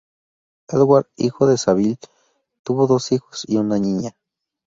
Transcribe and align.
Edward, 0.69 1.11
hijo 1.15 1.45
de 1.45 1.59
Saville, 1.59 1.99
tuvo 2.63 2.87
dos 2.87 3.11
hijos 3.11 3.43
y 3.47 3.57
una 3.57 3.77
niña. 3.77 4.15